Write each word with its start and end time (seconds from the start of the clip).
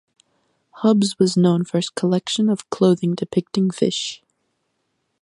Hubbs 0.77 1.19
was 1.19 1.37
known 1.37 1.63
for 1.63 1.77
his 1.77 1.91
collection 1.91 2.49
of 2.49 2.67
clothing 2.71 3.13
depicting 3.13 3.69
fish. 3.69 4.23